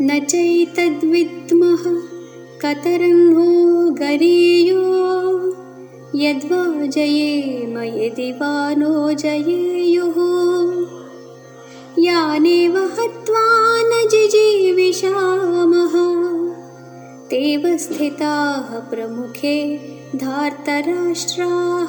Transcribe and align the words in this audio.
न 0.00 0.20
चैतद्विद्मः 0.24 1.82
कतरङ्गो 2.60 3.90
गरीयो 3.90 4.80
यद्वा 6.14 6.86
जयेम 6.86 7.78
यदि 7.78 8.32
वा 8.32 8.74
नो 8.74 9.12
जयेयुः। 9.12 10.18
यानेव 11.98 12.78
हत्वा 12.78 13.46
न 13.78 14.08
जिजीविषामः। 14.10 15.14
तेव 17.26 17.76
स्थिताः 17.76 18.78
प्रमुखे 18.78 19.76
धार्तराष्ट्राः। 20.16 21.88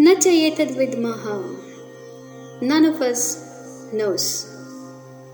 न 0.00 0.14
च 0.14 0.26
एतद्विद्मः 0.26 1.69
None 2.62 2.84
of 2.84 3.00
us 3.00 3.90
knows 3.90 4.46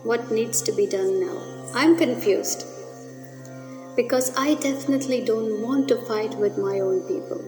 what 0.04 0.30
needs 0.30 0.62
to 0.62 0.70
be 0.72 0.86
done 0.86 1.18
now. 1.18 1.42
I'm 1.74 1.96
confused 1.96 2.64
because 3.96 4.32
I 4.36 4.54
definitely 4.54 5.22
don't 5.24 5.60
want 5.60 5.88
to 5.88 5.96
fight 6.02 6.36
with 6.36 6.56
my 6.56 6.78
own 6.78 7.00
people. 7.08 7.42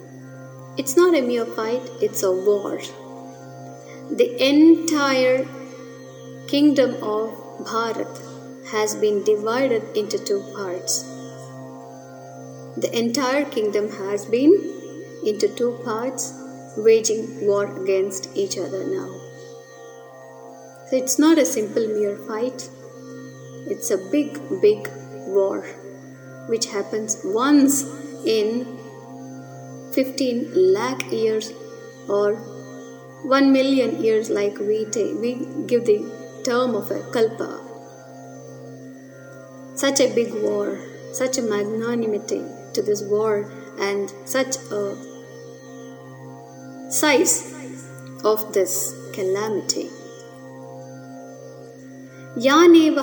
It's 0.77 0.97
not 0.97 1.15
a 1.15 1.23
mere 1.23 1.45
fight, 1.45 1.89
it's 2.03 2.25
a 2.25 2.33
war. 2.33 2.81
The 4.11 4.31
entire 4.45 5.47
kingdom 6.49 6.95
of 7.03 7.31
Bharat 7.61 8.69
has 8.73 8.97
been 8.97 9.23
divided 9.23 9.97
into 9.97 10.19
two 10.19 10.41
parts. 10.57 11.03
The 12.77 12.91
entire 12.93 13.45
kingdom 13.45 13.91
has 13.93 14.27
been 14.27 14.53
into 15.25 15.47
two 15.49 15.79
parts, 15.85 16.33
waging 16.77 17.47
war 17.47 17.67
against 17.83 18.37
each 18.37 18.59
other 18.59 18.85
now. 18.85 19.28
So 20.91 20.97
it's 20.97 21.19
not 21.19 21.39
a 21.39 21.45
simple 21.45 21.87
mere 21.87 22.17
fight, 22.17 22.69
it's 23.67 23.91
a 23.91 23.99
big, 24.11 24.39
big 24.63 24.89
war 25.27 25.67
which 26.49 26.67
happens 26.67 27.21
once 27.25 27.85
in 28.25 28.67
15 29.93 30.73
lakh 30.73 31.13
years 31.13 31.53
or 32.09 32.37
1 33.25 33.53
million 33.53 34.03
years, 34.03 34.31
like 34.31 34.59
we, 34.59 34.87
we 35.21 35.35
give 35.67 35.85
the 35.85 35.99
term 36.45 36.75
of 36.75 36.91
a 36.91 37.03
kalpa. 37.13 37.65
Such 39.75 40.01
a 40.01 40.13
big 40.15 40.33
war, 40.35 40.79
such 41.13 41.37
a 41.37 41.43
magnanimity 41.43 42.43
to 42.73 42.83
this 42.83 43.03
war, 43.03 43.51
and 43.79 44.13
such 44.25 44.57
a 44.71 44.97
size 46.91 47.55
of 48.25 48.53
this 48.53 48.95
calamity. 49.13 49.91
Yaneva. 52.39 53.03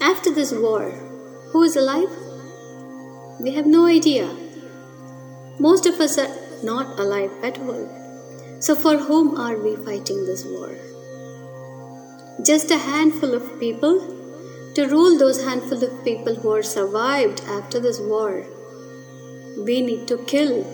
After 0.00 0.34
this 0.34 0.52
war, 0.52 0.90
who 1.52 1.62
is 1.62 1.76
alive? 1.76 2.10
We 3.38 3.52
have 3.52 3.66
no 3.66 3.86
idea. 3.86 4.28
Most 5.60 5.86
of 5.86 6.00
us 6.00 6.18
are 6.18 6.28
not 6.64 6.98
alive 6.98 7.30
at 7.44 7.60
all. 7.60 7.86
So, 8.58 8.74
for 8.74 8.96
whom 8.96 9.38
are 9.38 9.56
we 9.56 9.76
fighting 9.76 10.26
this 10.26 10.44
war? 10.44 10.74
Just 12.44 12.72
a 12.72 12.78
handful 12.78 13.32
of 13.32 13.60
people 13.60 14.00
to 14.74 14.88
rule 14.88 15.16
those 15.16 15.44
handful 15.44 15.84
of 15.84 16.04
people 16.04 16.34
who 16.34 16.50
are 16.50 16.62
survived 16.62 17.40
after 17.46 17.78
this 17.78 18.00
war. 18.00 18.44
We 19.58 19.80
need 19.80 20.08
to 20.08 20.18
kill 20.24 20.64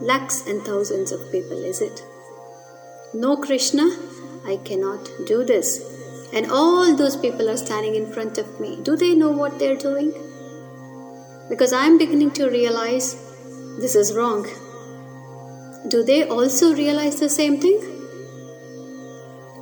lakhs 0.00 0.44
and 0.48 0.60
thousands 0.62 1.12
of 1.12 1.30
people, 1.30 1.64
is 1.64 1.80
it? 1.80 2.02
No, 3.14 3.36
Krishna, 3.36 3.84
I 4.44 4.56
cannot 4.64 5.08
do 5.26 5.44
this. 5.44 5.80
And 6.32 6.50
all 6.50 6.94
those 6.94 7.16
people 7.16 7.48
are 7.48 7.56
standing 7.56 7.94
in 7.94 8.12
front 8.12 8.36
of 8.36 8.60
me. 8.60 8.78
Do 8.82 8.96
they 8.96 9.14
know 9.14 9.30
what 9.30 9.58
they're 9.58 9.76
doing? 9.76 10.12
Because 11.48 11.72
I'm 11.72 11.98
beginning 11.98 12.32
to 12.32 12.48
realize 12.48 13.14
this 13.78 13.94
is 13.94 14.14
wrong. 14.14 14.46
Do 15.88 16.02
they 16.02 16.26
also 16.26 16.74
realize 16.74 17.20
the 17.20 17.28
same 17.28 17.60
thing? 17.60 17.80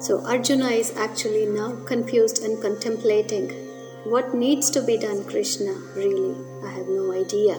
So 0.00 0.24
Arjuna 0.26 0.68
is 0.68 0.96
actually 0.96 1.46
now 1.46 1.76
confused 1.84 2.42
and 2.42 2.60
contemplating 2.60 3.50
what 4.04 4.34
needs 4.34 4.70
to 4.70 4.82
be 4.82 4.96
done, 4.96 5.24
Krishna. 5.24 5.72
Really, 5.94 6.34
I 6.64 6.70
have 6.70 6.88
no 6.88 7.12
idea. 7.12 7.56